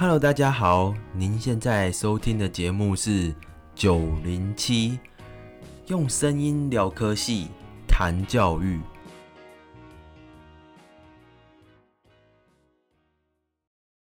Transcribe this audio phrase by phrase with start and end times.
[0.00, 3.34] Hello，大家好，您现在收听的节目是
[3.74, 4.96] 九零七，
[5.88, 7.48] 用声音聊科系，
[7.88, 8.78] 谈教育。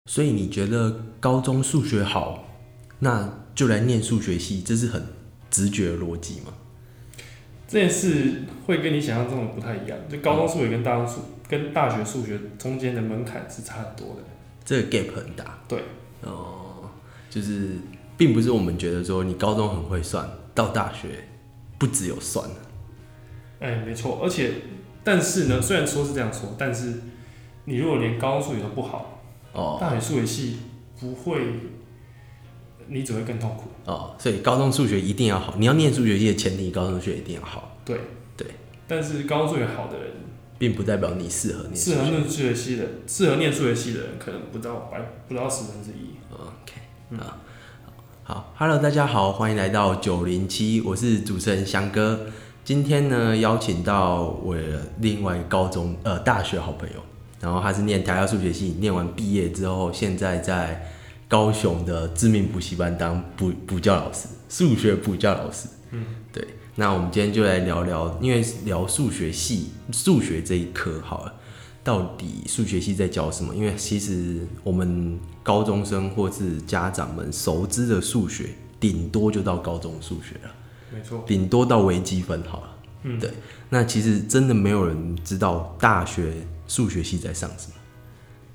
[0.07, 2.45] 所以你觉得高中数学好，
[3.01, 5.05] 那就来念数学系，这是很
[5.51, 6.53] 直觉的逻辑吗？
[7.67, 14.23] 这件事会跟你想象中的不太一样，就高中数学跟大中数跟大学数学中间的门槛是差很多的。
[14.65, 15.59] 这个 gap 很大。
[15.69, 15.83] 对，
[16.23, 16.91] 哦，
[17.31, 17.77] 就是
[18.17, 21.29] 并不是我们觉得说你高中很会算，到大学
[21.79, 22.55] 不只有算了。
[23.61, 24.53] 哎，没错，而且
[25.05, 26.95] 但是呢，虽然说是这样说，但是
[27.65, 29.23] 你如果连高中数学都不好，
[29.53, 30.59] 哦大学数学系
[31.01, 31.41] 不会，
[32.89, 33.71] 你只会更痛苦。
[33.85, 38.01] 哦，所以高中数学一定要好，你要念数学系的前提，高中数学一定要好，对
[38.37, 38.47] 对，
[38.87, 40.13] 但是高中数学好的人，
[40.63, 41.77] 并不代表你适合念。
[41.77, 46.15] 适合念数学系的，适合念数学系的人，可能不到百不到十分之一。
[46.31, 47.37] OK，啊，
[48.23, 52.27] 好，Hello，大家好，欢迎来到九零七，我是主持人翔哥。
[52.65, 57.01] 今天呢，邀请到我的另外一个高中呃大学好朋友，
[57.41, 60.89] 然后他是念台大数学系，念完毕业之后，现在在
[61.27, 65.67] 高雄的知名补习班当补补教老师，数学补教老师。
[65.91, 66.47] 嗯，对。
[66.75, 71.35] 那我们今天就来聊聊，因为聊数学系数学这一科好了。
[71.85, 73.53] 到底数学系在教什么？
[73.55, 80.55] 因为其实我们高中生或是家长们熟知的数学，顶多就到高中数学了，
[80.95, 82.77] 没错，顶多到微积分好了。
[83.03, 83.31] 嗯，对
[83.69, 86.33] 那其实真的没有人知道大学
[86.69, 87.75] 数学系在上什么。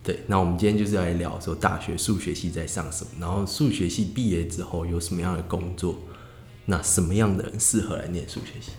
[0.01, 5.97] 对，那我们今天就是来聊说大学数学系在上什么，然后数学系毕业之后有什么样的工作，
[6.69, 8.73] 那什么样的人适合来念数学系？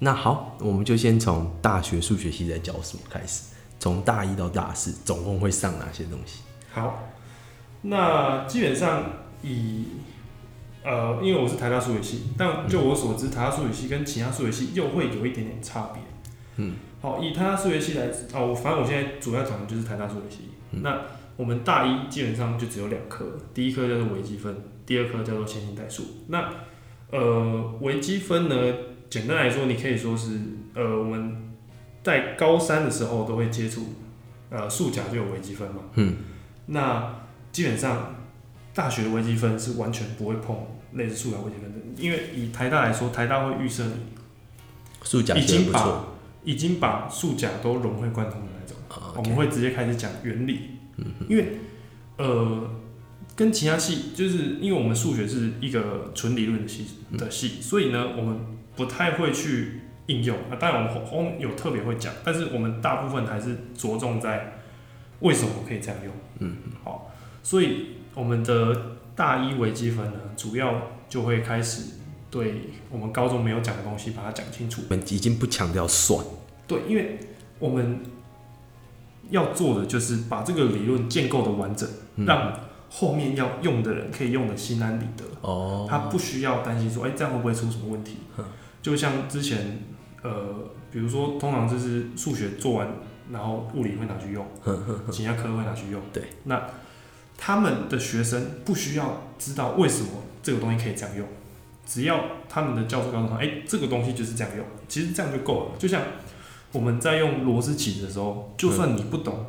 [0.00, 6.40] 那好，我们就先从大学数学系在教什么开始，从大一到大四总共会上哪些东西？
[6.72, 7.08] 好，
[7.82, 9.04] 那基本上
[9.42, 9.84] 以
[10.82, 16.02] 呃，因为我是台大数学系，但就我所知，台大数学系跟其他数学系又会有一点点差别。
[16.56, 20.48] 嗯，好，以台大数学系来，哦，我反正我现在主要讲的就是台大数学系。
[20.72, 21.02] 那
[21.36, 26.02] 我们大一基本上就只有两科，第一科叫做微积分，第二科叫做线性代数。
[26.26, 26.50] 那
[27.12, 28.56] 呃，微积分呢，
[29.08, 30.40] 简单来说，你可以说是
[30.74, 31.52] 呃，我们
[32.02, 33.94] 在高三的时候都会接触，
[34.50, 35.82] 呃，数甲就有微积分嘛。
[35.94, 36.16] 嗯。
[36.66, 37.14] 那
[37.52, 38.16] 基本上
[38.74, 40.56] 大学的微积分是完全不会碰
[40.94, 43.92] 类似数甲微积分的，因为以台大来说，台大会预设你
[45.02, 46.04] 数甲已经把
[46.44, 48.76] 已经把数甲都融会贯通的那种。
[48.88, 50.60] 啊我们会直接开始讲原理，
[51.28, 51.58] 因为
[52.16, 52.70] 呃，
[53.42, 56.86] 跟其他系就是因为我们数学是一个纯理论的系
[57.18, 58.38] 的系，所以呢，我们
[58.76, 60.54] 不太会去应用啊。
[60.60, 64.60] 当然，我们后有特别会讲，但是我们大部分还是着重在
[65.18, 66.14] 为什么可以这样用。
[66.38, 67.10] 嗯，好，
[67.42, 71.94] 所以我们的大一微积分呢，主要就会开始
[72.30, 74.82] 对我们高中没有讲的东西，把它讲清楚。
[74.88, 76.24] 我们已经不强调算，
[76.68, 77.18] 对，因为
[77.58, 78.02] 我们
[79.30, 82.56] 要做的就是把这个理论建构的完整，嗯让
[82.94, 88.18] 后面要用的人可以用的心安理得，哦，他不需要担心说，哎、这样会不会出什么问题？
[88.36, 88.44] 嗯？
[88.82, 89.82] 就像之前，
[90.22, 90.30] 呃，
[90.90, 92.86] 比如说，通常就是数学做完，
[93.32, 94.46] 然后物理会拿去用，
[95.10, 96.02] 其他科会拿去用。
[96.12, 96.62] 对，那
[97.38, 100.08] 他们的学生不需要知道为什么
[100.42, 101.26] 这个东西可以这样用，
[101.86, 105.78] 只要他们的教授告诉他，哎、这个东西就是这样用，其实这样就够了。
[105.78, 106.02] 就像
[106.72, 109.46] 我们在用螺丝起子的时候，就算你不懂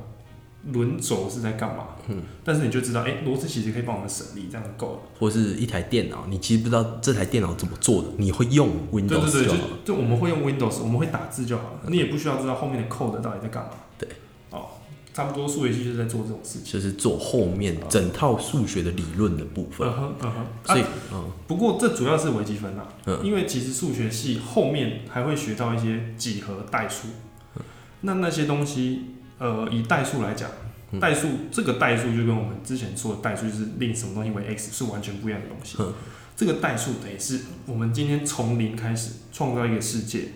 [0.72, 5.00] 轮轴是在干嘛，嗯，但是你就知道，哎、螺丝其实可以帮我们省力，这样就够了。
[5.20, 9.78] 或是一台电脑，你其实不知道这台电脑怎么做的，你会用 Windows 对对，就就好了。
[9.84, 13.72] 就我们会用 Windows，我们会打字就好了，你也不需要知道后面的 code 到底在干嘛。
[13.98, 14.08] 对，
[14.52, 14.68] 哦，
[15.14, 16.74] 差不多数学系就是在做这种事情。
[16.74, 27.10] 就是做后面整套数学的理论的部分，嗯哼嗯哼，所以啊，嗯不过这主要是微积分啦，嗯因为其实数学系后面还会学到一些几何代数，
[27.58, 27.62] 嗯
[28.06, 29.02] 那那些东西，
[29.44, 30.50] 呃，以代数来讲，
[30.92, 31.00] 嗯。
[31.02, 35.78] 代数这个代数就跟我们之前说的代数就是令什么东西为 x 是完全不一样的东西。
[35.80, 35.94] 嗯。
[36.36, 40.30] 这个代数等于是我们今天从零开始创造一个世界，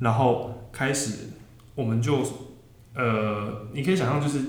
[0.00, 1.28] 然后开始
[1.74, 2.24] 我们就
[2.94, 4.40] 呃，你可以想象就是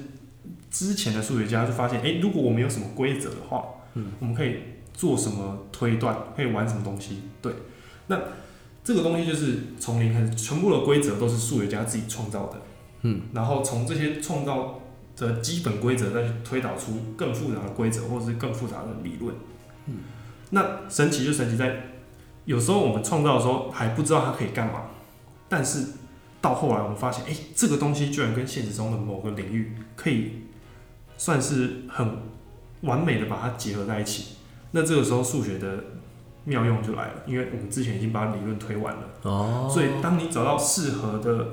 [0.71, 4.57] 之前的数学家就发现，诶，如果我们有什么规则的话，嗯，我们可以
[4.93, 7.53] 做什么推断，可以玩什么东西，对，
[8.07, 8.19] 那
[8.83, 12.59] 这个东西就是从零开始，全部的规则都是数学家自己创造的，
[13.01, 14.81] 嗯，然后从这些创造
[15.15, 19.35] 的基本规则再去推导出更复杂的规则或者是更复杂的理论，
[19.85, 19.99] 嗯，
[20.51, 21.83] 那神奇就神奇在，
[22.45, 24.83] 有时候我们创造的时候还不知道它可以干嘛，
[25.47, 25.85] 但是
[26.41, 30.43] 到后来我们发现，哎、这个东西居然跟现实中的某个领域可以
[31.17, 32.17] 算是很
[32.81, 34.35] 完美的把它结合在一起。
[34.71, 35.83] 那这个时候数学的
[36.45, 41.45] 妙用就来了，因为我们之前已经把理论推完了，哦，所以当你找到适合的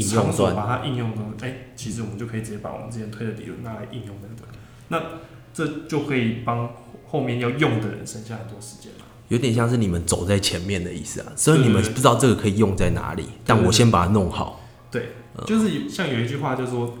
[0.00, 4.48] 应用场所端，把它应用中，哎、其实我们就可以直接把我们之前推的理论拿来应用那个，
[4.88, 5.02] 那
[5.52, 6.70] 这就可以帮
[7.06, 9.06] 后面要用的人省下很多时间嘛。
[9.28, 11.32] 有点像是你们走在前面的意思啊。
[11.34, 14.60] 所以你们对对对不知道这个可以用在哪里，但我先把它弄好。
[14.90, 15.08] 对，
[15.46, 16.96] 就是像有一句话就说，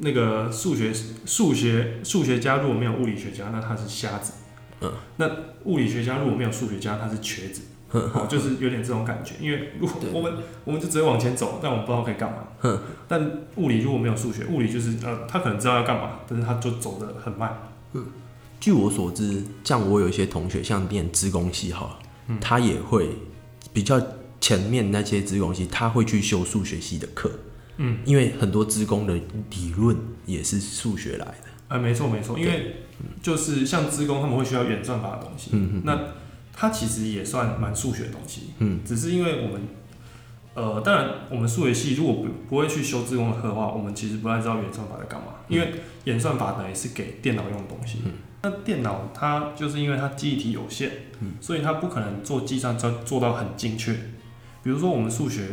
[0.00, 0.92] 那个数学
[1.24, 4.32] 数学数学家如果没有物理学家，那他是瞎子。
[4.80, 5.28] 嗯，那
[5.64, 7.62] 物理学家如果没有数学家，他是瘸子。
[8.12, 10.32] 哦，就是有点这种感觉，因为如果我们
[10.64, 12.78] 我们就只会往前走，但我们不知道可以干嘛。
[13.06, 17.56] 但物理如果没有数学，物理就是呃，他可能知道要干嘛，但是他就走得很慢。
[17.94, 18.04] 嗯
[18.60, 23.08] 据我所知，像我有一些同学，像念资工系好了，嗯他也会
[23.72, 24.00] 比较
[24.40, 27.30] 前面那些资工系，他会去修数学系的课。
[27.76, 29.96] 嗯，因为很多资工的理论
[30.26, 31.44] 也是数学来的。
[31.68, 32.76] 呃，没错没错，因为
[33.22, 35.96] 就是像资工他们会需要演算法的东西，嗯嗯那
[36.60, 39.60] 它其实也算蛮数学的东西，嗯，只是因为我们，
[40.54, 45.72] 呃，当然我们数学系如果不不会去修自工的课的话，我们其实不太知道演算法在干嘛，因为
[46.02, 48.12] 演算法等于是给电脑用的东西，嗯。
[48.42, 50.90] 那电脑它就是因为它记忆体有限，
[51.20, 51.34] 嗯。
[51.40, 53.92] 所以它不可能做计算做做到很精确，
[54.64, 55.50] 比如说我们数学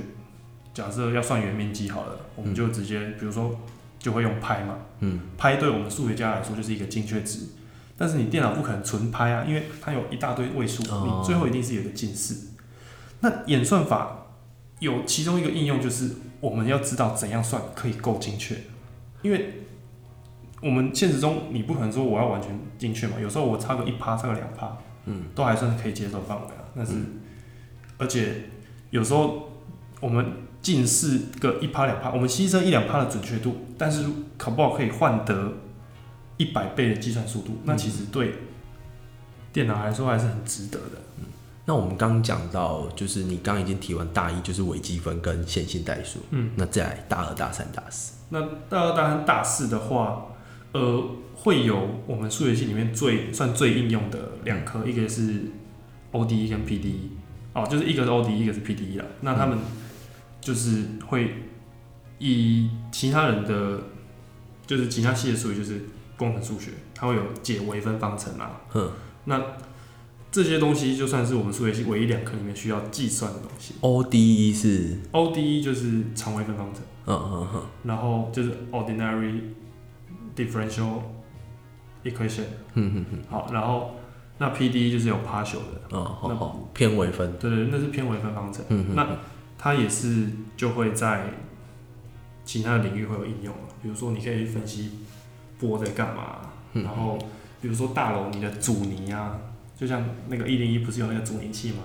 [0.73, 3.59] 假设要算圆面积好了，我们就直接比如说
[3.99, 4.79] 就会用拍嘛。
[5.01, 7.41] 嗯，拍对我们数学家来说就是一个精确值，
[7.97, 12.49] 但是你电脑不可能纯拍啊，因为它有一大堆位数，哦你最后一定是有一个近似。
[13.21, 14.25] 那演算法
[14.79, 16.11] 有其中一个应用就是
[16.41, 18.55] 我们要知道怎样算可以够精确，
[19.21, 19.63] 因为
[20.61, 26.63] 我们现实中你不可能说我要完全精确嘛，有时候我差个一趴，差个两趴，嗯，都还算是可以接受范围啊。
[26.75, 26.93] 但是，
[27.97, 28.49] 而且
[28.89, 29.49] 有时候
[30.01, 30.25] 我们
[30.61, 34.05] 近似个一趴两趴，我们牺牲一两趴的准确度，但是
[34.37, 35.53] 可不好可以换得
[36.37, 38.33] 一百倍的计算速度，那其实对
[39.53, 41.01] 电脑来说还是很值得的。
[41.19, 41.25] 嗯
[41.67, 46.19] 那我们刚刚讲到，就是你刚刚已经提完大一，就是微积分跟线性代数。
[46.29, 48.13] 嗯，那再来大二、大三、大四。
[48.29, 48.39] 那
[48.69, 50.27] 大二、大三、大四的话，
[50.73, 51.03] 呃，
[51.35, 55.45] 会有我们数学系里面最算最应用的两科，一个是
[56.11, 56.93] ODE 跟 PDE，
[57.53, 59.05] 哦，就是一个是 ODE，一个是 PDE 啦。
[59.21, 59.57] 那他们
[60.39, 61.33] 就是会
[62.19, 63.81] 以其他人的，
[64.67, 65.81] 就是其他系的数学，就是
[66.17, 68.61] 工程数学，它会有解微分方程啊。
[68.73, 68.91] 嗯，
[69.25, 69.41] 那
[70.31, 73.75] 这些东西就算是我们数学系唯一两科里面需要计算的东西。
[73.81, 76.81] ODE 是，ODE 就是常微分方程。
[77.07, 79.39] 嗯嗯嗯，然后就是 ordinary
[80.35, 81.01] differential
[82.03, 83.91] equation，嗯嗯嗯，好，然后
[84.39, 87.37] 那 PD 就是有 partial 的，哦，好那好，偏微分。
[87.37, 89.07] 对对，那是偏微分方程，嗯嗯，那
[89.57, 90.27] 它也是
[90.57, 91.29] 就会在
[92.43, 94.91] 其他的领域会有应用了，比如说你可以分析
[95.59, 96.41] 波在干嘛，
[96.73, 97.17] 嗯然后
[97.61, 99.39] 比如说大楼你的阻尼啊，
[99.77, 101.77] 就像那个一零一不是有那个阻尼器吗？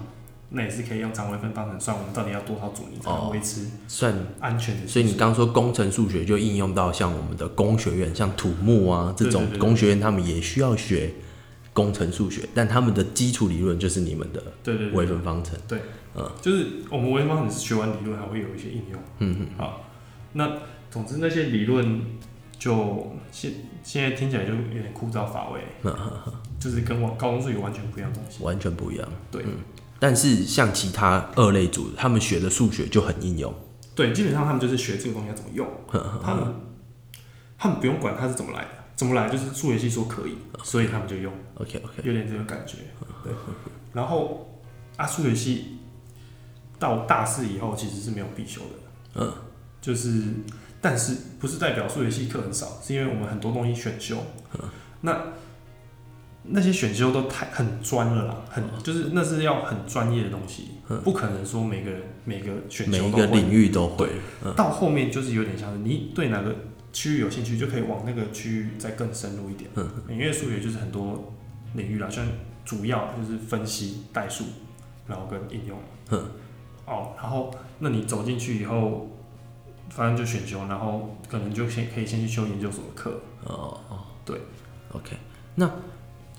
[0.52, 4.12] 那也是可以用常微分方程算我们到底要多少阻尼才能哦维持算。
[4.40, 4.76] 安全。
[4.88, 11.14] 所以你刚说工程数学就应用到像我们的工学院，像土木啊这种工学院，他们也需要学
[11.72, 15.56] 工程数学，但他们的基础理论就是你们的对对对微分方程。
[15.68, 15.80] 对，
[16.16, 19.00] 嗯就是我们微分方程是学完理论还会有一些应用。
[19.20, 19.84] 嗯嗯，好，
[20.32, 20.58] 那
[20.90, 22.00] 总之那些理论
[22.60, 23.52] 就现
[23.82, 25.60] 现在听起来就有点枯燥乏味，
[26.60, 28.44] 就是跟我高中数学完全不一样的东西。
[28.44, 29.08] 完全不一样。
[29.32, 29.42] 对。
[29.42, 29.56] 嗯
[30.02, 33.52] 但是像其他二类组，他们学的数学就很应用。
[33.94, 35.68] 对，基本上他们就是学这个东西要怎么用，
[36.24, 36.54] 他们
[37.58, 42.78] 他们不用管它是怎么来的，怎么来就是数学系说可以，所以他们就用，OK OK，有点这个感觉。
[43.22, 43.30] 对，
[43.92, 44.58] 然后
[44.96, 45.76] 啊，数学系
[46.78, 49.30] 到大四以后其实是没有必修的，嗯，
[49.82, 50.32] 就是，
[50.80, 54.16] 但是不是代表数学系课很少，是因为我们很多东西选修，
[55.02, 55.20] 那
[56.42, 60.68] 那些选修都太很专了啦，很就是那是要很专业的东西，
[61.04, 64.08] 不可能说每个人每个选每修都会一个领域都会。
[64.56, 66.56] 到后面就是有点像是你对哪个
[66.92, 69.70] 区域有兴趣，就可以往那个区域再更深入一点。
[69.76, 71.32] 嗯，因为数学就是很多
[71.74, 72.26] 领域啦，像
[72.64, 74.44] 主要就是分析、代数，
[75.06, 75.78] 然后跟应用。
[76.10, 76.24] 嗯，
[76.86, 79.08] 哦，然后那你走进去以后，
[79.90, 83.20] 反正就选修，然后可能就先可以先去修研究所的课。
[83.44, 84.40] 哦哦，对
[84.92, 85.16] ，OK，
[85.56, 85.70] 那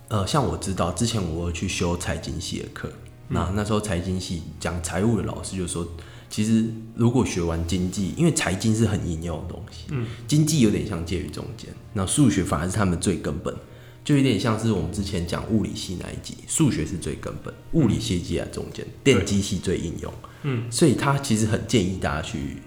[0.08, 2.92] 呃，像我知道之前我有去修财经系的课，
[3.28, 5.88] 那那时候财经系讲财务的老师就说，
[6.30, 6.66] 其实
[6.96, 13.56] 如果学完经济，因为财经是很应用的东西，嗯，经济有点像介于中间，那数学反而是他们最根本。
[14.04, 20.12] 就有点像是我们之前讲物理系那一集，数学是最根本，物理系介在中间，电机系最应用。
[20.42, 22.58] 嗯，所以他其实很建议大家去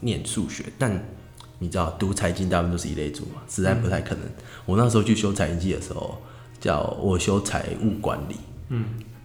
[0.00, 1.04] 念数学，但
[1.58, 4.24] 你知道读财经大部分都是一类组嘛，实在不太可能。
[4.64, 6.20] 我那时候去修财经系的时候，
[6.60, 8.36] 叫我修财务管理，
[8.68, 8.84] 嗯，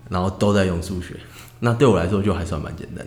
[0.10, 1.16] 然后都在用数学，
[1.60, 3.06] 那对我来说就还算蛮简单。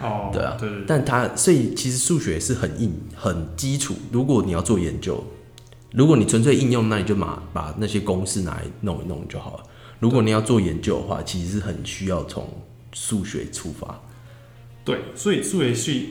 [0.00, 3.94] 哦，对啊对对对，但它所以其实数学是很硬、很基础。
[4.12, 5.24] 如果你要做研究，
[5.92, 9.64] 如果你纯粹应用，那你就把把那些公式拿来弄一弄就好了。
[9.98, 12.48] 如果你要做研究的话，其实是很需要从
[12.92, 14.00] 数学出发。
[14.84, 16.10] 对，所以数学系，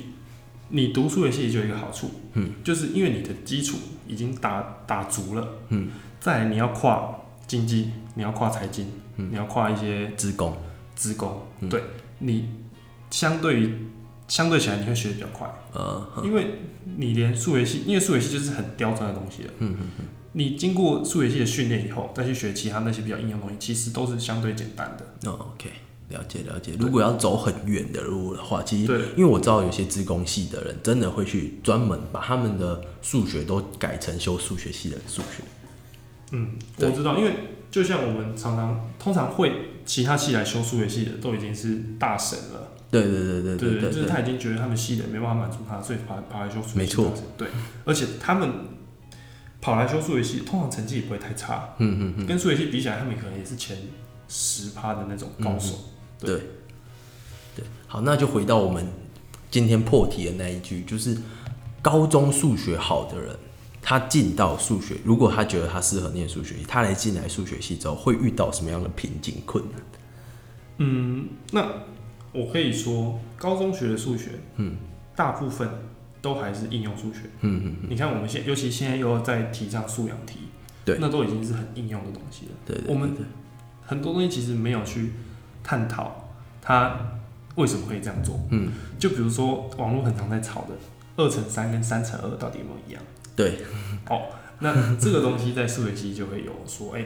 [0.70, 9.30] 你读数学系就有一个好处，嗯，就是因为你的基础已经打打足了，嗯，再来你要跨经济，你要跨财经，嗯。
[9.32, 10.56] 你要跨一些职工，
[10.96, 11.70] 职工，嗯。
[11.70, 11.82] 对
[12.20, 12.50] 你
[13.10, 13.74] 相对于
[14.28, 16.60] 相对起来你会学的比较快，呃，因为
[16.98, 20.06] 你连数学系，因为数学系就是很刁钻的东西了，嗯嗯。
[20.34, 25.32] 你经过数学系的训练以后，再去学其他那些比较应用的东西，其实都是相对简单的。
[25.32, 25.72] 哦，OK，
[26.10, 26.74] 了解了解。
[26.80, 35.44] 如果要走很远的路的话，其实对因为我知道有些职工系的人真的会去专门把他们的数学都改成修数学系的数学。
[36.32, 37.34] 嗯，我知道，因为
[37.72, 39.52] 就像我们常常通常会
[39.86, 42.72] 其他系来修数学系的，都已经是大神了。
[42.90, 46.78] 对对对对对对对，就是他已经觉得他们系的没办法满足他，所以跑跑来修数学系。
[46.78, 47.14] 没错。
[47.38, 47.50] 对，
[47.84, 48.50] 而且他们
[49.60, 51.76] 跑来修数学系，通常成绩也不会太差。
[51.80, 53.78] 嗯嗯嗯，跟数学系比起来，他们可能也是前
[54.30, 55.76] 十趴的那种高手。
[55.76, 56.42] 对对
[57.56, 57.66] 对。
[57.88, 58.86] 好，那就回到我们
[59.50, 61.18] 今天破题的那一句，就是
[61.82, 63.36] 高中数学好的人，
[63.82, 69.82] 他进到数学，如果他觉得他适合念数学系，他来进来数学系之后，会遇到什么样的瓶颈困难？
[70.80, 71.66] 嗯，那
[72.34, 74.76] 我可以说，高中学的数学，嗯，
[75.16, 75.68] 大部分
[76.22, 77.22] 都还是应用数学。
[77.42, 80.40] 嗯嗯嗯，你看，我们现尤其现在又在提倡素养题，
[80.84, 82.52] 对那都已经是很应用的东西了。
[82.66, 83.16] 对我们
[83.86, 85.14] 很多东西其实没有去
[85.68, 86.30] 探讨
[86.62, 86.98] 他
[87.56, 88.40] 为什么可以这样做。
[88.52, 90.70] 嗯，就比如说网络很常在吵的
[91.18, 93.04] 二乘三跟三乘二到底有没有一样？
[93.36, 93.58] 对，
[94.10, 94.28] 哦
[94.60, 97.06] 那这个东西在数学系就会有说，哎、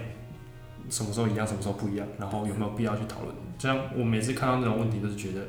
[0.89, 3.35] 什么时候一样，什么时候不一样，然后有没有必要去讨论？
[3.57, 5.41] 这样我每次看到那种问题，都是觉得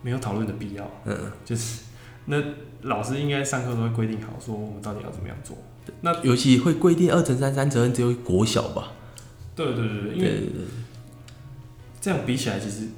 [0.00, 0.90] 没有讨论的必要。
[1.04, 1.82] 嗯，就是
[2.24, 2.42] 那
[2.82, 5.56] 老师应该上课都会规定好，说我们到底要怎么样做。
[6.00, 8.92] 那尤其会规定二乘三、三乘二只有国小吧？
[9.54, 10.48] 对对对对，因为
[12.02, 12.88] 这样比起来，其实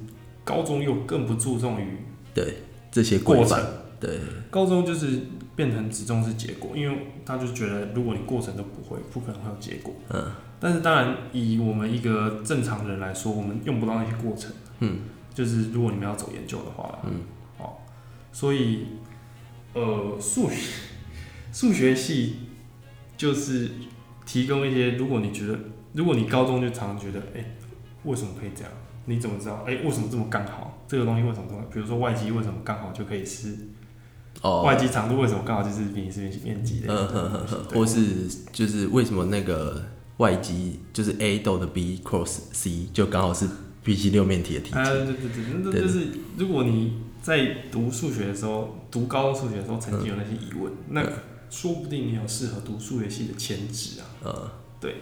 [0.43, 1.99] 高中又更不注重于
[2.33, 2.57] 对，
[2.91, 3.63] 这些过程，，
[3.99, 4.19] 对。
[4.49, 5.21] 高中就是
[5.55, 9.93] 变成只重视结果，因为他就觉得如果你过程都不会，不可能会有结果。
[10.09, 14.51] 嗯，但是当然，以我们一个正常人来说，我们用不到那些过程。
[14.79, 15.01] 嗯，
[15.33, 17.21] 就是如果你们要走研究的话，嗯，
[17.59, 17.77] 哦，
[18.31, 18.87] 所以
[19.73, 20.55] 呃，数学
[21.53, 22.37] 数学系
[23.15, 23.69] 就是
[24.25, 25.59] 提供一些，如果你觉得，
[25.93, 27.55] 如果你高中就常常觉得，哎、
[28.03, 28.71] 为什么可以这样？
[29.05, 29.63] 你怎么知道？
[29.67, 30.83] 哎、为什么这么刚好？
[30.87, 31.63] 这个东西为什么这么？
[31.71, 33.55] 比如说外机为什么刚好就可以是
[34.41, 36.93] 哦，外机长度为什么刚好就是比你是面积的？
[36.93, 39.83] 嗯哼哼哼，或是就是为什么那个
[40.17, 43.47] 外机就是 A 斗的 B cross C 就刚好是
[43.83, 46.07] B 七六面体的体积啊，积，对对对，那对就是
[46.37, 51.13] 如果你在读数学的时候，读高中数学的时候曾经有那些疑问，那嗯
[51.49, 54.05] 说不定你有适合读数学系的潜质啊。
[54.23, 54.95] 呃，对，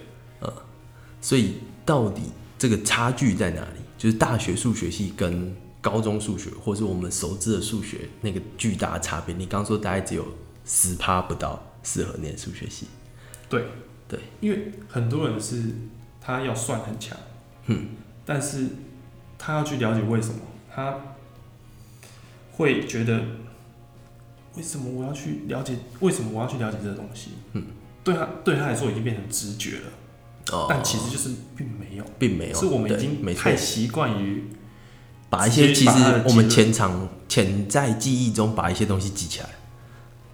[1.19, 1.55] 所以
[1.85, 2.21] 到底
[2.59, 3.79] 这个差距在哪里？
[4.03, 9.33] 就是大学数学系跟高中数学，或是我们熟知的数学那个巨大的差别。
[9.33, 10.25] 你刚刚说大概只有
[10.65, 12.87] 十趴不到适合念数学系，
[13.47, 13.63] 对
[14.09, 15.73] 对，因为很多人是
[16.19, 17.17] 他要算很强，
[17.67, 17.91] 嗯，
[18.25, 18.67] 但是
[19.37, 20.99] 他要去了解为什么，他
[22.51, 23.23] 会觉得
[24.57, 27.29] 为什么我要去了解，为什么我要去了解这个东西？
[27.53, 27.67] 嗯，
[28.03, 29.87] 对他对他来说已经变成直觉了，
[30.51, 32.03] 哦，但其实就是并没有。
[32.19, 34.43] 并没有，是我们已经没太习惯于
[35.29, 39.49] 把一些其实我们潜藏潜在记忆中把一些东西记起来，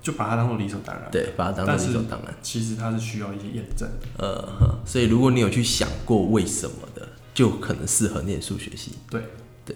[0.01, 2.33] 就把它当做理所当然。，对，把它当做理所当然。
[2.41, 4.07] 其实它是需要一些验证的。
[4.17, 8.93] 呃，所以如果你有去想过为什么的，就可能适合念数学系。
[9.09, 9.23] 对
[9.63, 9.75] 对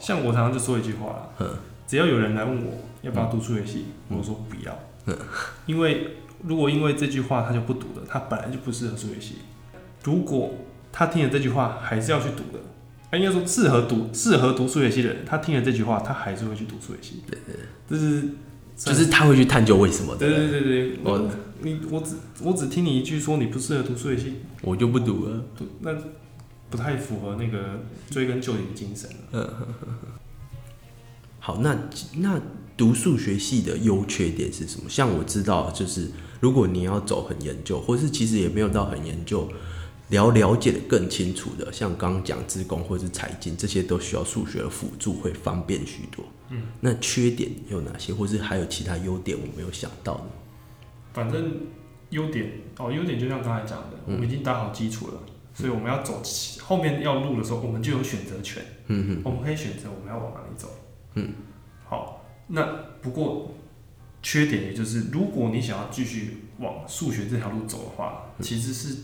[0.00, 2.72] 像我常常就说一句话啦，嗯只要有人来问我
[3.02, 5.16] 要不要读数学系，我说不要，嗯
[5.66, 9.36] 因为如果因为这句话他就不读了，他本来就不适合数学系。
[10.04, 10.54] 如果
[10.92, 12.60] 他听了这句话还是要去读的，
[13.10, 17.22] 他，应该说适合读适合读数学系的人，他听了这句话，他还是会去读数学系。
[17.28, 17.56] 对对，
[17.88, 18.28] 这是
[18.76, 21.30] 就是他会去探究为什么对，对对对，我我
[21.60, 25.44] 你我只我只听你一句说你不适合读数学系，我就不读了。
[25.56, 25.92] 不那
[26.70, 27.80] 不太符合那个
[28.10, 29.66] 追根究底的精神了。
[31.40, 31.76] 好，那
[32.18, 32.40] 那
[32.78, 34.88] 读数学系的优缺点是什么？
[34.88, 36.08] 像我知道，就是
[36.40, 39.50] 如果你要走很研究，或是其实也没有到很研究，
[40.10, 46.24] 了了解的更清楚的，像刚刚讲自工或是财经，这些都需要数学的辅助，会方便许多。
[46.50, 50.24] 嗯，那缺点有哪些，或是还有其他优点我没有想到的？
[51.12, 51.52] 反正
[52.10, 55.14] 优点哦，优点就像刚才讲的，我们已经打好基础了，
[55.52, 56.22] 所以我们要走
[56.62, 58.62] 后面要录的时候，我们就有选择权。
[58.86, 60.70] 嗯嗯，我们可以选择我们要往哪里走。
[61.14, 61.47] 嗯，好，
[62.48, 62.64] 那
[63.00, 63.54] 不过
[64.22, 68.96] 缺点也就是，如果你想要继续往数学这条路走的话，其实是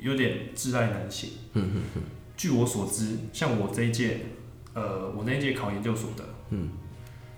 [0.00, 1.30] 有点挚爱难行。
[1.54, 2.02] 嗯嗯嗯。
[2.36, 4.20] 据我所知，像我这一届，
[4.72, 6.70] 呃，我那一届考研究所的，嗯，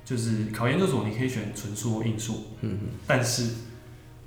[0.04, 2.34] 就是考研究所你可以选纯数或应数。
[2.60, 2.88] 嗯嗯。
[3.06, 3.48] 但是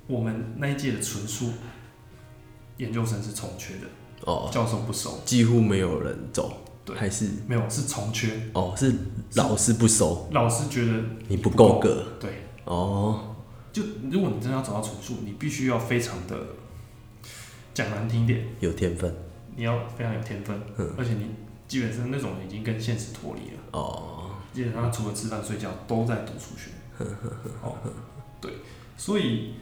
[0.06, 1.52] 我们那一届的纯数
[2.78, 3.86] 研究生是重缺的，
[4.22, 6.62] 哦，教授不收，几乎没有人走。
[6.94, 7.28] 还是？
[7.46, 8.30] 没有，是重缺。
[8.52, 8.94] 哦，是
[9.34, 13.34] 老师不收，老师觉得你不够格，对，哦，
[13.72, 16.36] 就如果你真的要找到纯数，你必须要非常的
[17.74, 19.12] 讲难听点，有天分，
[19.56, 20.60] 你要非常有天分，
[20.96, 21.30] 而且你
[21.66, 26.70] 基本上那种已经跟现实脱离了，哦，基本上除了吃饭睡觉都在读数学，
[27.62, 27.76] 哦，
[28.40, 28.52] 对，
[28.96, 29.54] 所以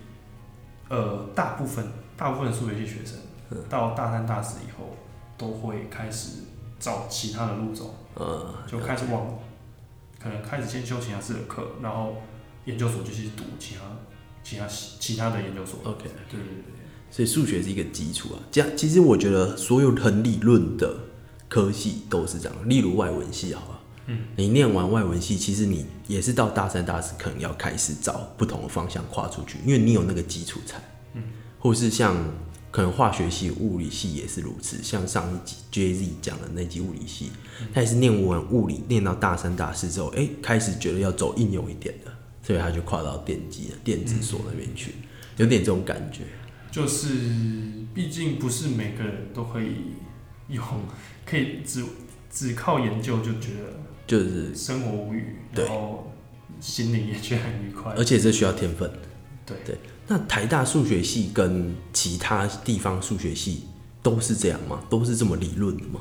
[0.89, 3.19] 呃，大部分大部分的数学系学生
[3.69, 4.95] 到大三大四以后
[5.39, 6.41] 都会开始。
[6.79, 9.39] 找其他的路走，嗯，就开始往，
[10.23, 12.17] 可能开始先修其他式的课，然后
[12.67, 13.81] 研究所就去读其他、
[14.43, 15.81] 其他、其他的研究所。
[15.85, 16.75] OK，对对对。
[17.11, 18.41] 所以数学是一个基础啊。
[18.51, 20.95] 这样，其实我觉得所有很理论的
[21.49, 22.69] 科系都是这样。
[22.69, 30.79] 例如外文系，好吧，嗯，你念完外文系，其实你也是到大三、大四可能要开始找不同的方向跨出去，因为你有那个基础才，
[31.15, 31.23] 嗯，
[31.59, 32.17] 或是像。
[32.75, 34.83] 可能化学系、物理系也是如此。
[34.83, 37.31] 像上一集 J Z 讲的那集物理系，
[37.73, 42.11] 他也是念完物理，念到大三、大四之后，哎，开始觉得要走应用一点的，
[42.43, 44.91] 所以他就跨到电机、电子所那边去，
[45.37, 46.23] 有点这种感觉。
[46.73, 47.07] 就是，
[47.95, 49.77] 毕竟不是每个人都可以
[50.49, 50.65] 用，
[51.25, 51.85] 可以只
[52.29, 56.13] 只靠研究就觉得就是生活无语，然后
[56.59, 57.93] 心里也觉得很愉快。
[57.93, 58.91] 而且这需要天分。
[59.47, 59.79] 对对。
[60.07, 63.65] 那台大数学系跟其他地方数学系
[64.03, 64.79] 都是这样吗？
[64.91, 66.01] 都是这么理论的吗？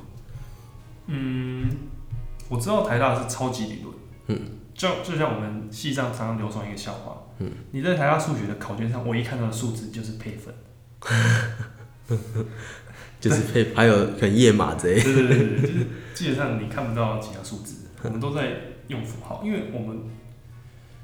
[1.08, 1.70] 嗯，
[2.50, 3.96] 我知道台大是超级理论。
[4.28, 4.40] 嗯，
[4.74, 7.18] 就就像我们系上常常流传一个笑话。
[7.40, 10.54] 嗯，你在台大数学的考卷上，唯一看到的数字就是配分，
[13.22, 15.04] 就是配，还有可能页码这些。
[15.04, 18.52] 对对对对，就是基本上你看不到其他数字，我们都在
[18.90, 19.98] 用符号，因为我们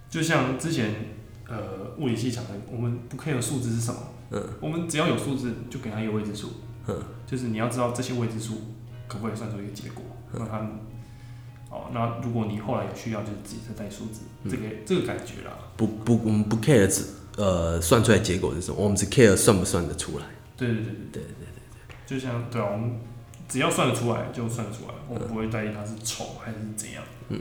[0.10, 1.18] 就像之前。
[1.50, 4.00] 呃，物理系讲的，我们不 care 数字是什么，
[4.32, 6.50] 嗯，我们只要有数字，就给他一个未知数，
[6.88, 8.62] 嗯，就是你要知道这些未知数
[9.08, 10.70] 可不可以算出一个结果，那他们，
[11.72, 17.04] 哦，那如果你后来有需要，就是自己再带数字，这个这个感觉啦，不不，我们不 care 只
[17.38, 20.94] 呃算出来结果是什么，我们只 care 算不算得出来，对对对对。
[21.12, 21.48] 对对对
[21.88, 23.00] 对，就像对啊，我们
[23.48, 27.40] 只要算得出来就算得出来，我们不会在意它是丑还是怎样，嗯，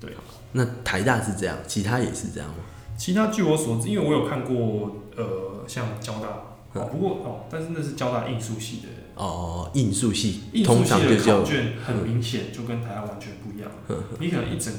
[0.00, 0.12] 对，
[0.50, 2.56] 那台大是这样，其他也是这样吗？
[2.96, 6.28] 其他据我所知，因为我有看过，呃，像交大，
[6.74, 8.88] 哦，不过哦，但是那是交大应数系的。
[9.16, 13.70] 哦，应数系，应数系的考卷很明显就跟台大完全不一样。
[14.18, 14.72] 你可能一整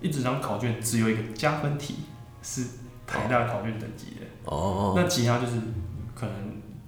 [0.00, 1.96] 一整张考卷只有一个加分题
[2.42, 2.64] 是
[3.06, 4.26] 台大考卷等级的。
[4.46, 4.94] 哦。
[4.96, 5.52] 那其他就是
[6.14, 6.34] 可能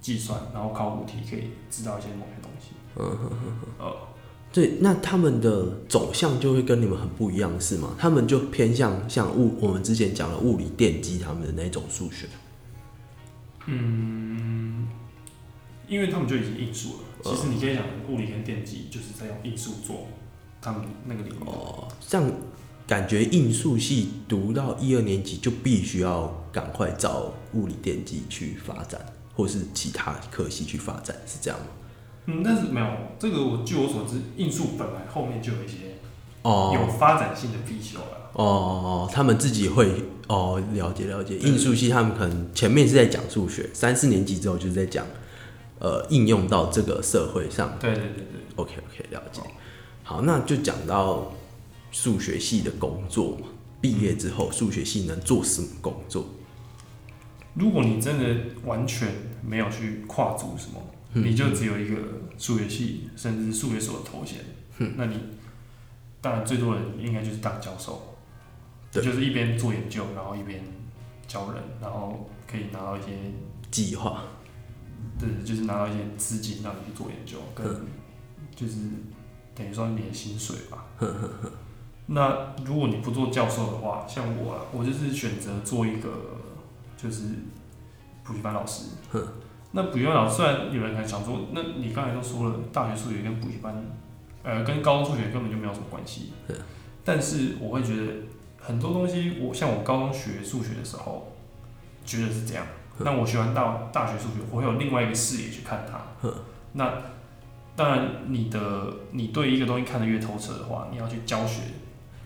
[0.01, 2.71] 计算，然后考古题可以知道一些某些东西。
[2.97, 3.85] 嗯哼哼哼。
[3.85, 4.07] 哦。
[4.53, 7.95] 对，那他们的走向就会跟你们很不一样，是吗？
[7.97, 12.27] 他们就偏向像物，我们之前讲的物理电机他们的那种数学。
[13.67, 14.89] 嗯，
[15.87, 16.99] 因为他们就已经应数了。
[17.23, 20.07] 其实你可以讲，物理跟电机就是在用应数做
[20.61, 21.43] 他们那个领域。
[21.45, 22.29] 哦，这样
[22.85, 28.99] 感觉应数系读到一二年级就必须要赶快找物理电机去发展，
[29.33, 31.67] 或是其他科系去发展，是这样吗？
[32.27, 35.97] 嗯，但是没有这个，我据我所知，应数本来后面就有一些
[36.43, 38.29] 哦有发展性的必修了。
[38.33, 45.05] 哦哦，他们自己会哦了解了解，应数系他们可能前面是在讲数学，三四年级之后就是在讲
[45.79, 47.75] 呃应用到这个社会上。
[47.79, 49.41] 对对对对，OK OK，了解。
[50.03, 51.33] 好，那就讲到
[51.91, 53.47] 数学系的工作嘛，
[53.81, 56.23] 毕业之后数学系能做什么工作？
[57.55, 59.09] 如果你真的完全
[59.45, 60.79] 没有去跨足什么。
[61.13, 61.97] 你就只有一个
[62.37, 64.39] 数学系，甚至数学所的头衔，
[64.95, 65.19] 那你
[66.21, 68.15] 当然最多人应该就是当教授，
[68.91, 70.63] 就是一边做研究，然后一边
[71.27, 73.07] 教人，然后可以拿到一些
[73.69, 74.23] 计划，
[75.19, 77.85] 对，就是拿到一些资金让你去做研究，跟
[78.55, 78.77] 就是
[79.53, 80.85] 等于说你的薪水吧。
[82.07, 86.37] 那如果你不做教授的话，像我，我就是选择做一个
[86.97, 87.23] 就是
[88.23, 88.85] 补习班老师。
[89.71, 93.73] 那补习班老师虽然有人还想说，那你刚才都说了，大学数学跟补习班，
[94.43, 96.33] 呃，跟高中数学根本就没有什么关系。
[97.03, 98.13] 但是我会觉得
[98.59, 101.31] 很多东西，我像我高中学数学的时候，
[102.05, 102.65] 觉得是这样。
[102.99, 106.29] 那我学完到大学数学，我会有另外一个视野去看它。
[106.73, 106.93] 那
[107.75, 111.61] 当然，你的你对一个东西看得越透彻的话，你要去教学，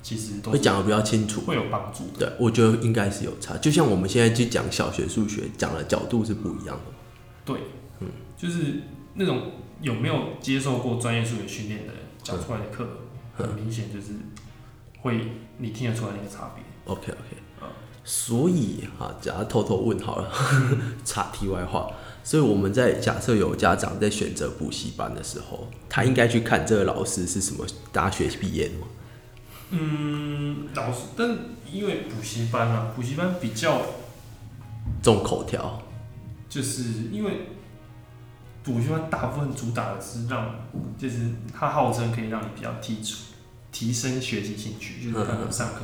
[0.01, 2.05] 其实都会讲的比较清楚，会有帮助。
[2.19, 3.55] 对，我觉得应该是有差。
[3.57, 6.94] 就像我们现在去讲小学数学，讲的角度是不一样的。
[7.45, 7.59] 对，
[7.99, 8.81] 嗯，就是
[9.13, 12.85] 那种有没有接受过专业数学训练的人讲出来的课，
[13.35, 14.07] 很明显就是
[15.01, 16.63] 会你听得出来那个差别。
[16.85, 17.69] OK OK，啊，
[18.03, 20.31] 所以哈，假如偷偷问好了，
[21.05, 21.89] 插题外话。
[22.23, 28.87] 所以我们在假设有家长在选择补习班的时候，他应该去看这个老师是什么大学毕业的吗？
[29.69, 31.37] 嗯，老师，但
[31.71, 33.79] 因为补习班啊，补习班比较
[35.03, 35.83] 重口条，
[36.55, 37.49] 就是因为
[38.63, 40.55] 补习班大部分主打的是让，
[40.97, 43.17] 就是它号称可以让你比较提出
[43.73, 45.81] 提升学习兴趣，就是可能上课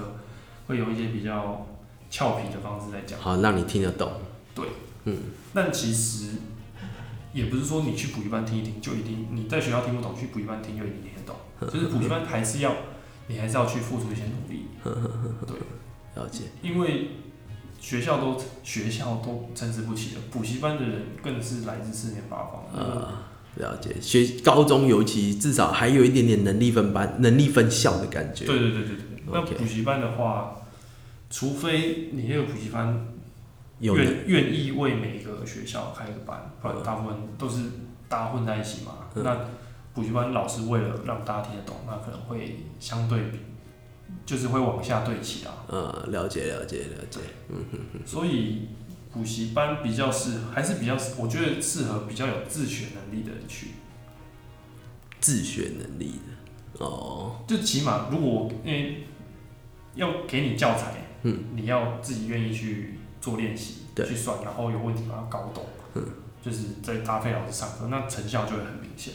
[0.67, 1.67] 会有一些比较
[2.10, 4.13] 俏皮的方式在讲，好让你听得懂。
[4.55, 4.65] 对。
[5.03, 5.17] 嗯，
[5.53, 6.36] 但其实
[7.34, 11.36] 也不是说你去补习班听一听就一定你在学校听不懂，去补习班听就一定听得懂。
[11.69, 12.73] 就是补习班还是要
[13.27, 14.67] 你还是要去付出一些努力。
[15.45, 15.57] 对，
[16.15, 16.45] 了解。
[16.62, 17.10] 因为
[17.82, 22.63] 学校都学校都参差不齐的，补习班的人更是来自四面八方。
[22.74, 24.00] 啊，了解。
[24.00, 28.46] 学高中尤其至少还有一点点能力分班、能力分校的感觉。
[28.46, 29.24] 对对对对对。
[29.34, 30.62] 那补习班的话，
[31.30, 33.08] 除非你那个补习班。
[33.84, 37.63] 愿愿意为每一个学校开一个班，不然大部分都是
[38.08, 38.91] 大家混在一起嘛。
[39.15, 39.36] 那
[39.91, 43.20] 补习班老师为了让大家听得懂，那可能会相对
[44.26, 45.54] 就是会往下对齐啊。
[45.69, 47.19] 嗯，了解了解了解。
[47.50, 48.00] 嗯哼哼。
[48.06, 48.69] 所以
[49.12, 53.67] 补习班比较适，还是比较，我觉得适合比较有自学能力的人去。
[55.19, 56.13] 自学能力
[56.78, 59.04] 的哦，就起码如果因为
[59.95, 62.95] 要给你教材，嗯，你要自己愿意去。
[63.21, 66.04] 做练习，去算，然后有问题把它搞懂，嗯
[66.41, 69.13] 就是在搭配老师上课，那成效就会很明显。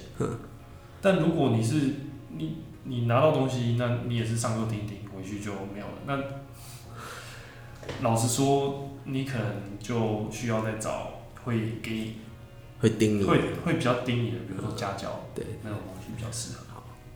[1.02, 1.90] 但如果你是
[2.28, 5.92] 你你拿到东西，那你也是上课听听，回去就没有了。
[6.06, 6.18] 那
[8.02, 12.16] 老实说，你可能就需要再找会给你
[12.80, 16.65] 会盯你，会会比较盯你的，比如说家教，对那种东西比较适合。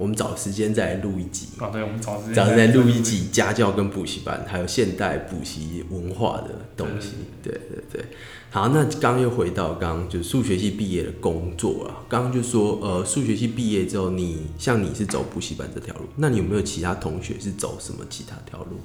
[0.00, 1.48] 我们找时间再来录一集。
[1.58, 2.34] 啊，对，我们找时间。
[2.34, 7.10] 找再录一集家教跟补习班，还有现代补习文化的东西。
[7.42, 8.06] 对对对。
[8.48, 12.00] 好，那刚刚又回到刚刚就数学系毕业的工作啊。
[12.08, 18.80] 刚刚就说，呃，数学系毕业之后，你像你是走补习班这条路，那你有没有其他同学是走什么其他条路？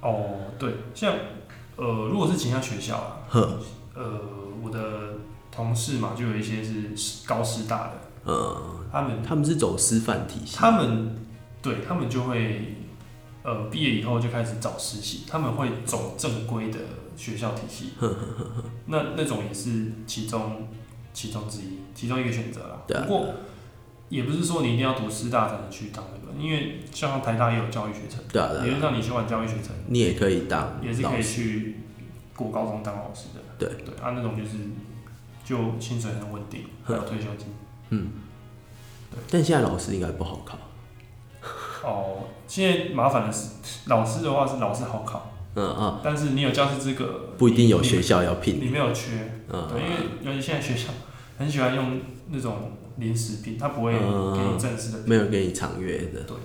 [0.00, 1.12] 哦，对，像
[1.74, 3.28] 呃，如果是其他学校啊，
[3.94, 4.20] 呃，
[4.62, 5.14] 我的
[5.50, 7.94] 同事嘛，就有一些是高师大的。
[8.24, 8.56] 呃，
[8.92, 11.16] 他们他们是走师范体系，他们
[11.62, 12.76] 对他们就会
[13.42, 16.78] 呃毕业以后就开始找实习，他们会走正规的
[17.16, 17.92] 学校体系，
[18.86, 20.68] 那那种也是其中
[21.12, 22.82] 其中之一，其中一个选择啦。
[22.86, 23.34] 不过
[24.08, 31.76] 也不是说你一定要读师大才能去当那个，因为像台大也有教育学程，对啊，理论上你修完教育学程，你也可以当，也是可以去
[32.36, 33.40] 过高中当老师的。
[33.58, 33.68] 对。
[33.84, 34.56] 对，啊，那种就是
[35.44, 37.46] 就薪水很稳定，还有退休金。
[39.30, 40.58] 但现在老师应该不好考。
[41.82, 43.48] 哦，现在麻烦的是，
[43.86, 48.60] 老师的话是老师好考，嗯嗯，但是你有教师资格，不一定有学校要聘。
[48.60, 50.90] 你，没有缺，嗯，对，因为尤其现在学校
[51.38, 56.36] 很喜欢用那种临时聘，他不会给你正式的，没有给你长约的，对。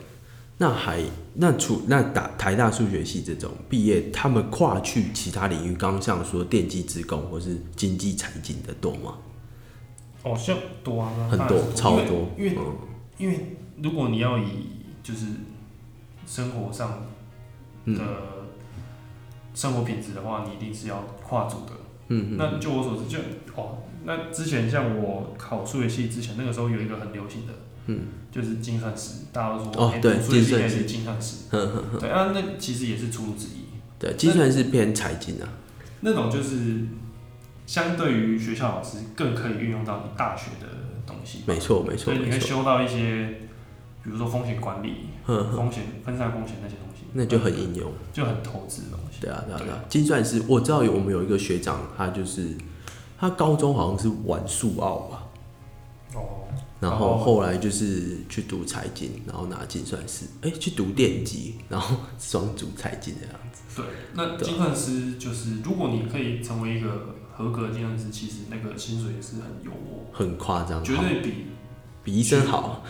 [0.58, 1.02] 那还
[1.34, 9.16] 那除那打台大数学系这种毕业，他们跨去其他领域，刚像说电机职工或是经济财经的多吗？
[10.26, 12.30] 哦，像多啊，很多，超多。
[12.36, 12.58] 因为，
[13.20, 14.70] 因为如果你要以
[15.04, 15.28] 就是
[16.26, 17.06] 生活上
[17.86, 18.02] 的
[19.54, 21.74] 生活品质的话，你一定是要跨组的。
[22.08, 22.38] 嗯嗯。
[22.40, 23.20] 那就我所知，就
[23.56, 27.54] 哦，那之前像我考数学系之前，那个时候有一个很流行的，
[27.86, 28.00] 嗯，
[28.32, 31.46] 就是精算师，大家都说哦，对，数学系该是精算师。
[32.00, 33.66] 对啊，那其实也是出路之一。
[34.00, 35.48] 对，精算是偏财经啊。
[36.02, 36.88] 那种就是。
[37.66, 40.68] 相对于学校老师，更可以运用到你大学的
[41.08, 41.40] 东西。
[41.48, 42.06] 没错，没错。
[42.06, 43.40] 所以你会修到一些，
[44.04, 49.20] 比如说风险管理、风险分散风险那些东西，那就很应用，就很投资的东西。
[49.22, 49.84] 对啊，对啊，对啊。
[49.90, 52.56] 精算师，我知道有我们有一个学长，他就是
[53.18, 55.24] 他高中好像是玩数奥吧。
[56.14, 56.46] 哦。
[56.80, 63.64] 然后后来就是去读财经，然后拿精算师，哎，去读电机，然后双主财经这样子。
[63.76, 67.16] 对，那精算师就是如果你可以成为一个。
[67.38, 71.04] 合格的计算师，其实那个薪水也是很优渥，很夸张，绝好。
[71.04, 71.34] 对比
[72.04, 72.84] 比医生好，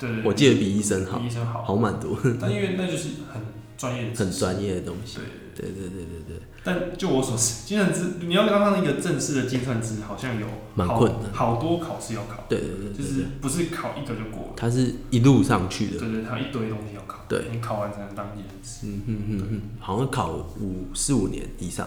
[0.00, 0.24] 对对对。
[0.28, 1.62] 我记得比医生好比，医生好。
[1.62, 3.40] 好蛮多，但因为那就是很
[3.76, 4.32] 专业的，很。
[4.32, 5.18] 专业的东西。
[5.54, 5.88] 对，对对。
[5.88, 11.32] 对对对，但就我所知，计算师你要当上一个正式的计算师，好像有好蛮困难。
[11.32, 14.52] 好多考试要考，对对对对就是不是考一个就过了。
[14.56, 15.98] 他是一路上去的。
[15.98, 17.44] 对对，它有一堆东西要考，对。
[17.52, 18.86] 你考完才能当计算师。
[18.86, 21.86] 嗯哼哼哼，好像考五四五年以上，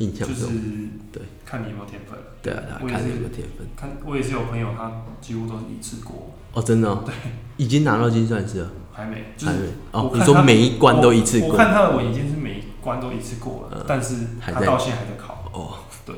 [0.00, 0.46] 印象就是。
[1.12, 2.18] 对看你有没有天分。
[2.42, 3.66] 对啊，看你有没有天分。
[3.76, 7.02] 看我也是有朋友，他几乎都是一次过，哦，真的、哦。
[7.04, 7.14] 对。
[7.56, 9.66] 已经拿到金钻石了，还没，就是还没。
[9.90, 11.48] 哦你说每一关都一次过。
[11.48, 15.50] 我看他的文已经是每一关都一次过了，嗯但是他到现在还在考。
[15.52, 15.78] 哦。
[16.06, 16.14] 对。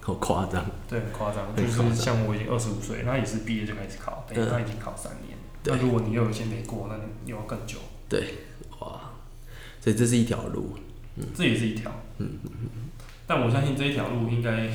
[0.00, 0.64] 好夸张。
[0.88, 1.54] 对，很夸张。
[1.54, 5.38] 就是像我已经二十五岁，他也是毕业就开始考，等于嗯他已经考三年。
[5.62, 7.78] 对那如果你又有一些没过，那你又要更久。
[8.08, 8.34] 对，
[8.80, 9.12] 哇，
[9.80, 10.74] 所以这是一条路。
[11.34, 12.38] 这也是一条嗯。
[12.44, 12.50] 嗯
[13.28, 14.68] 但我相信这一条路应该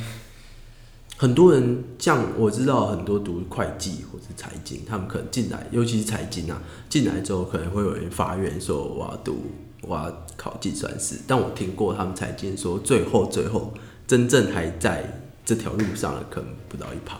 [1.18, 11.16] 很多人像我知道很多读会计或是财经，他们可能进来，尤其是财经啊，进来之后可能会有人发愿说我要读，我要考计算师。
[11.28, 13.74] 但我听过他们财经说，最后最后
[14.06, 17.18] 真正还在这条路上的可能不到一趴。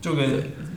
[0.00, 0.28] 就跟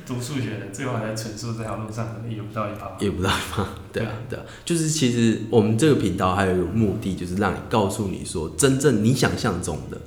[0.05, 2.91] 读数学的最后还在纯数这条路上的也不到一趴。
[2.99, 3.67] 也不到一趴？
[3.91, 10.01] 对啊，对啊，就是其实我们这个频道还有一个目的，就是让你告诉你说，真正你想象中的，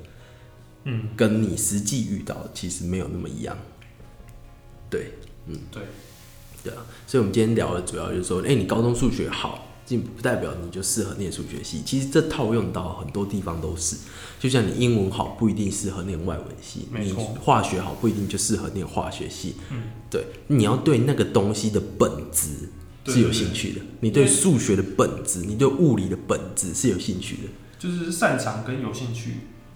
[0.84, 3.56] 嗯，跟你实际遇到的其实没有那么一样。
[4.90, 5.12] 对，
[5.46, 5.82] 嗯，对，
[6.62, 11.82] 对啊，所以我们今天聊的主要就是说，哎、你高中数学好，并不代表你就适合念数学系。
[11.84, 13.96] 其实这套用到很多地方都是，
[14.40, 19.56] 就像你英文好不一定适合念外文系，你化学好不一定就适合念化学系。
[19.70, 22.70] 嗯，对，你要对那个东西的本质
[23.06, 27.42] 是有兴趣的，你对数学的本质，你对物理的本质是有兴趣的。
[27.78, 29.32] 就是擅长跟有兴趣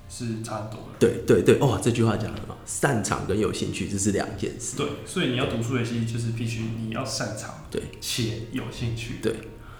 [0.09, 0.99] 是差很多的。
[0.99, 4.79] 对对对，哦，这句话讲的很好，擅长跟有兴趣这是两件事。
[4.79, 9.17] 对，所以你要读数学系，就是必须你要擅长，对，且有兴趣。
[9.21, 9.35] 对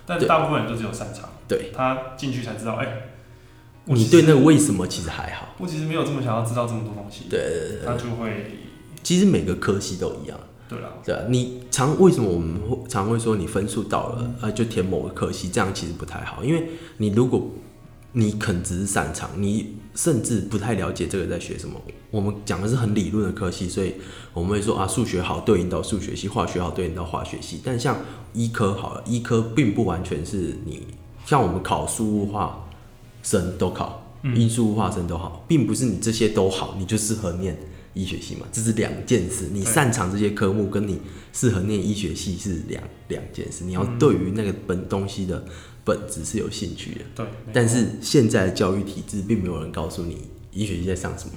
[0.09, 2.87] 但大部分人都只有擅长，对，他进去才知道，哎、
[3.85, 5.55] 我你对那个为什么其实还好。
[5.59, 8.47] 我其实没有这么想要知道这么多东西，对对对他，就会，
[9.03, 10.41] 其实每个科系都一样。
[10.69, 16.69] 对啊，对啊，你常为什么我们会常会说你分数到了，呃，就填某个科系，这样其实不太好，因为
[16.99, 17.51] 你如果
[18.13, 21.75] 你肯只是擅长，你甚至不太了解这个在学什么。
[22.13, 23.95] 我们讲的是很理论的科系，所以
[24.33, 27.61] 我们会说啊，数学好对应到数学系，化学好对应到化学系。
[27.65, 27.99] 但像
[28.33, 30.87] 医科好了，医科并不完全是你
[31.27, 32.69] 像我们考数物化
[33.25, 37.59] 生都考，嗯因数物化生都好，并不是你这些都好，你就适合念
[37.95, 39.49] 医学系嘛，这是两件事。
[39.53, 41.01] 你擅长这些科目，跟你
[41.33, 43.65] 适合念医学系是两两件事。
[43.65, 45.45] 你要对于那个本东西的
[45.89, 47.01] 本质是有兴趣的。
[47.17, 51.33] 对，但是现在的教育体制并没有人告诉你医学系在上什么。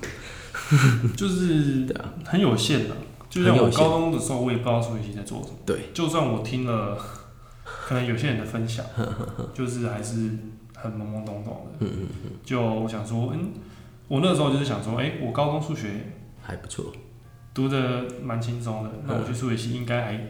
[1.16, 1.88] 就是
[2.26, 2.96] 很有限的。
[3.30, 5.56] 就像我高中的时候，我也不知道数学系在做什么。
[5.66, 6.98] 对，就算我听了，
[7.64, 8.86] 可能有些人的分享，
[9.56, 10.32] 就是还是
[10.76, 11.78] 很懵懵懂懂的。
[11.80, 13.54] 嗯嗯嗯，就我想说，嗯，
[14.10, 16.12] 我那时候就是想说，哎、我高中数学
[16.42, 16.92] 还不错。
[17.54, 20.28] 读的蛮轻松的，那我去数学系应该还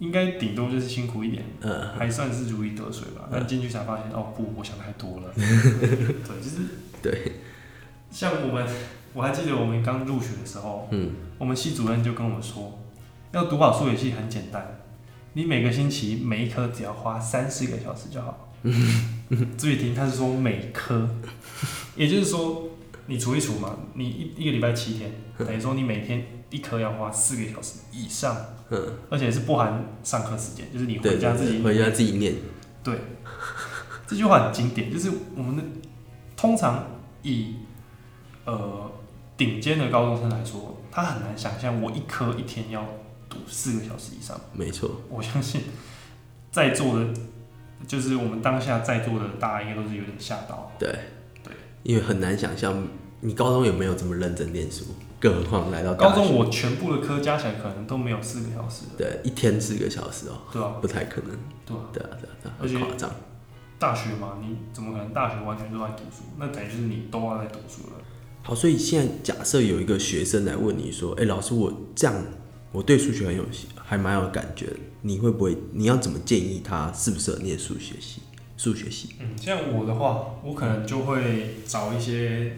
[0.00, 3.28] 应该顶多就是辛苦一点，嗯，还算是如鱼得水吧。
[3.30, 5.30] 但进去才发现，哦不，我想太多了。
[5.36, 6.56] 对，就是
[7.02, 7.32] 对，
[8.10, 8.66] 像我们，
[9.12, 12.78] 我还记得我们刚入学的时候，嗯，我们系主任就跟我们说，
[13.32, 14.80] 要读好数学系很简单，
[15.34, 18.48] 你每个星期每一科只要花三四个小时就好。
[19.56, 21.08] 注意听，他是说每科，
[21.94, 22.70] 也就是说
[23.06, 28.36] 你除一除嘛，你一一个礼拜七天， 等于说你每天一科要花四个小时以上，
[28.70, 32.34] 嗯，而且是不含上课时间，就是你回家自己回家自己念。
[32.82, 32.98] 对，
[34.06, 35.62] 这句话很经典，就是我们的
[36.36, 36.86] 通常
[37.22, 37.54] 以
[38.44, 38.90] 呃
[39.36, 42.84] 顶尖的高中生来说，他很难想象我一科一天要
[43.28, 44.40] 读四个小时以上。
[44.52, 45.62] 没错，我相信
[46.50, 47.06] 在座的，
[47.86, 50.72] 就是我们当下在座的大家应该都是有点吓到。
[50.78, 50.88] 对。
[51.42, 52.86] 对，因为很难想象
[53.20, 54.84] 你高中有没有这么认真念书，
[55.20, 61.30] 更何况来到高中我全部的科加起来可能都没有四个小时，对一天四个小时哦，对啊、不太可能。
[61.66, 62.08] 对啊，对啊，
[62.42, 63.10] 对啊，而且很夸张。
[63.78, 66.24] 大学嘛，你怎么可能大学完全都在读书？
[66.38, 67.92] 那等于就是你都要在读书了。
[68.42, 72.14] 好，所以现在假设有一个学生来问你说：“哎、老师，我这样
[72.72, 73.44] 我对数学很有，
[73.76, 74.66] 还蛮有感觉，
[75.02, 75.56] 你会不会？
[75.72, 78.22] 你要怎么建议他适不适合念数学系？
[78.56, 79.10] 数学系？
[79.20, 82.56] 嗯，像我的话，我可能就会找一些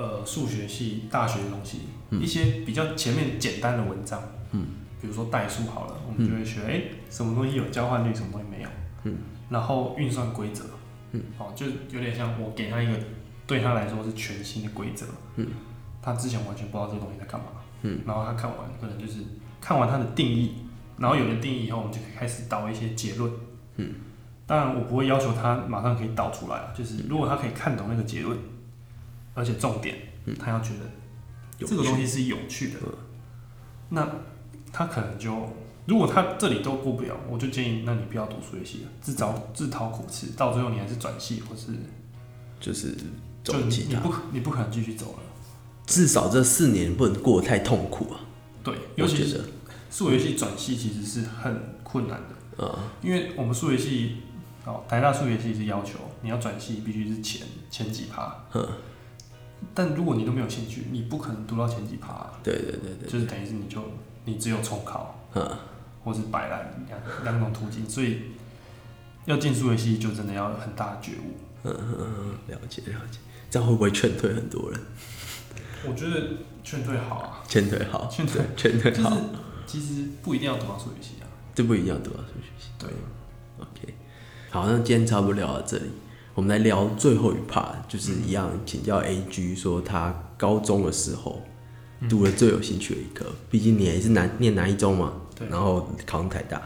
[0.00, 4.66] 呃数学系大学的东西，一些比较前面简单的文章，嗯，
[5.00, 8.68] 比如说代数好了，我们就会学，哎、什么东西有交换率，什么东西没有，
[9.04, 9.18] 嗯，
[9.50, 10.64] 然后运算规则，
[11.12, 12.98] 嗯，哦，就有点像我给他一个
[13.46, 15.04] 对他来说是全新的规则。
[15.36, 15.46] 嗯，
[16.00, 17.46] 他之前完全不知道这个东西在干嘛。
[17.82, 19.20] 嗯，然后他看完可能就是
[19.60, 20.52] 看完它的定义，
[20.98, 23.32] 然后有了定义以后，我们就可以开始导一些结论。
[23.76, 23.94] 嗯，
[24.46, 28.36] 当然我不会要求他马上可以导出来啊，就是如果他可以看懂那个结论，
[29.40, 29.96] 而且重点，
[30.38, 32.78] 他要觉得这个东西是有趣的，
[33.88, 34.06] 那
[34.70, 35.48] 他可能就
[35.86, 41.72] 如果他这里都过不了，我就建议那你不要读数学系了，自找自讨苦吃，到最后你还是转系或是
[42.60, 42.94] 就是
[43.42, 45.18] 就走其他，你你不可你不可能继续走了。
[45.86, 48.20] 至少这四年不能过得太痛苦啊。
[48.62, 49.42] 对，尤其是，
[49.90, 54.18] 数学系转系其实是很困难的，啊，因为我们数学系
[54.66, 58.68] 哦，台大数学系是要求你要转系必须是前前几趴，嗯，
[59.74, 63.80] 但如果你都没有兴趣，你不可能读到前几趴啊、对对对对，就是等于是你就
[64.24, 65.48] 你只有重考嗯，
[66.04, 68.22] 或是摆烂两两种途径，所以
[69.26, 71.36] 要进数学系就真的要有很大的觉悟。
[71.62, 71.72] 嗯
[72.48, 73.18] 了解了解，
[73.50, 74.80] 这样会不会劝退很多人？
[75.86, 76.28] 我觉得
[76.64, 79.16] 劝退好啊，劝退好，劝退劝退就是好，
[79.66, 81.28] 其实不一定要读到数学系啊。
[81.54, 82.18] 这不一定要读到？
[82.20, 82.70] 数学系。
[82.78, 82.88] 对
[83.58, 83.94] ，OK，
[84.50, 85.90] 好，那今天差不多聊到这里，
[86.40, 91.42] 我们来聊最后一 part，就是一样请教 AG 说他高中的时候
[92.08, 95.46] 读了最有兴趣的一科，毕竟你也是南念南一中嘛，对。
[95.50, 96.62] 然后考上台大，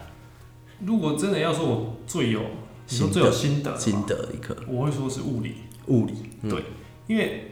[0.79, 2.39] 如果真的要说我最有，
[2.87, 5.55] 你说心最有心得，心得一科，我会说是物理。
[5.87, 6.13] 物理，
[6.49, 6.63] 对，
[7.07, 7.51] 因为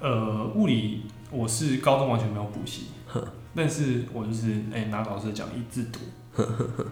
[0.00, 2.86] 呃，物理我是高中完全没有补习，
[3.54, 6.00] 但是我就是哎、拿老师的讲义自读，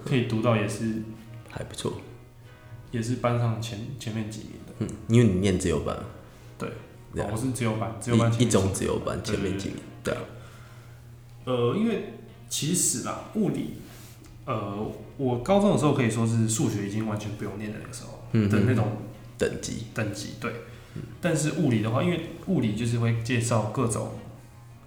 [0.05, 1.03] 可以读到也是
[1.49, 1.95] 还不错，
[2.91, 4.51] 也是班上前前面几名。
[4.51, 4.58] 的。
[4.79, 5.97] 嗯，因为你念自由班，
[6.59, 6.71] 对，
[7.15, 10.21] 我是自由班，自由班一一种几自由班前面几名，对啊，
[11.45, 12.15] 呃，因为
[12.49, 13.75] 其实啦，物理，
[14.45, 18.99] 呃，我高中的时候可以说是数学已经完全不用念的那个时候嗯的那种
[19.37, 20.53] 等级，等级，对。
[21.21, 24.13] 但是物理的话，因为物理就是会介绍各种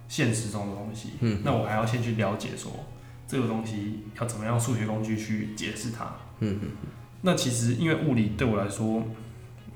[0.08, 2.70] 现实中的东西，嗯，那我还要先去了解说
[3.26, 6.16] 这个东西要怎么样数学工具去解释它。
[6.40, 6.68] 嗯嗯。
[7.22, 9.02] 那其实因为物理对我来说，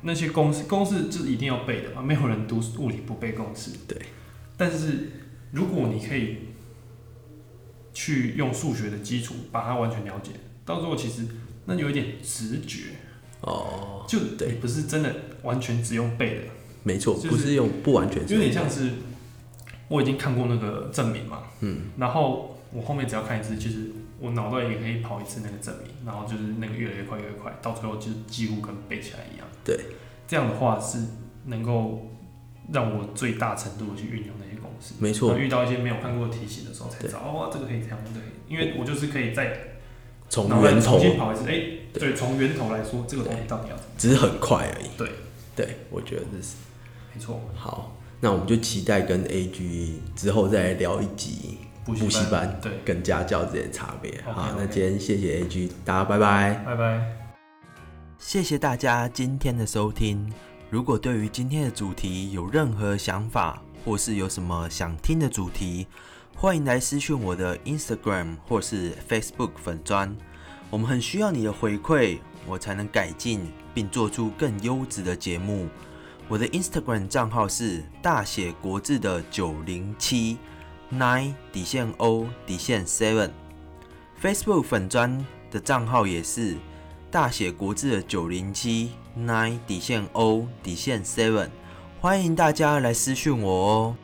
[0.06, 3.72] 那些公式公式就是一定要背的嘛，没有人读物理不背公式。
[3.88, 4.00] 对。
[4.56, 5.10] 但是
[5.50, 6.38] 如果你可以
[7.92, 10.30] 去用数学的基础把它完全了解，
[10.64, 11.26] 到最后其实
[11.66, 12.84] 那有一点直觉，
[13.40, 16.40] 哦，就对你不是真的完全只用背的，
[16.84, 18.92] 没错，就是不是用不完全是有点像是
[19.88, 23.90] 我已经看过那个证明嘛，嗯，然后我后面只要看一次，就是
[24.20, 29.46] 我脑袋也可以跑一次那个证明，然后就是那个越来越快越来越快，到最后就几乎跟背起来一样。
[29.66, 29.78] 对，
[30.26, 30.98] 这样的话是
[31.46, 32.06] 能够
[32.72, 34.94] 让我最大程度的去运用那些公式。
[34.98, 39.58] 没错那遇到一些没有看过的题型的时候，才对知道哦，这个可以这样，对，因为我就是可以在
[40.28, 41.60] 从源头重，新跑一次，哎、
[41.92, 43.90] 对，从源头来说，这个东西到底要怎么？
[43.98, 44.86] 只是很快而已。
[44.96, 45.10] 对，
[45.54, 46.54] 对，我觉得这是
[47.14, 47.92] 没错，好。
[48.18, 54.10] 那我们就期待跟 AG 之后再来聊一集补补习班对，跟家教之间的差别。
[54.22, 56.54] 好，那今天谢谢 AG，大家拜拜。
[56.64, 57.25] 拜拜。
[58.26, 60.28] 谢谢大家今天的收听。
[60.68, 65.86] 如果对于今天的主题有任何想法，或是有什么想听的主题，
[66.34, 70.12] 欢迎来私讯我的 Instagram 或是 Facebook 粉砖。
[70.70, 75.68] 我们很需要你的回馈，我才能改进并做出更优质的节目。
[76.26, 80.36] 我的 Instagram 账号是大写国字的九零七
[80.92, 83.30] nine 底线 O 底线 seven。
[84.20, 86.56] Facebook 粉砖的账号也是
[87.16, 91.48] 大写国字的九零七 nine 底线 O 底线 seven，
[91.98, 93.96] 欢迎大家来私讯我哦。